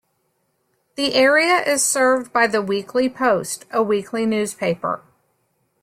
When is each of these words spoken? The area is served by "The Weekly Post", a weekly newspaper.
The 0.95 1.13
area 1.13 1.57
is 1.61 1.85
served 1.85 2.33
by 2.33 2.47
"The 2.47 2.63
Weekly 2.63 3.07
Post", 3.07 3.65
a 3.71 3.83
weekly 3.83 4.25
newspaper. 4.25 5.03